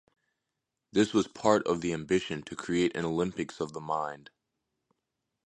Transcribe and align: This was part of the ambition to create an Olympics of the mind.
This 0.91 1.13
was 1.13 1.27
part 1.27 1.61
of 1.67 1.81
the 1.81 1.93
ambition 1.93 2.41
to 2.45 2.55
create 2.55 2.95
an 2.97 3.05
Olympics 3.05 3.59
of 3.61 3.73
the 3.73 3.79
mind. 3.79 4.31